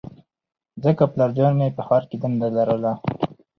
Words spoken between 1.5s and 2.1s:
مې په ښار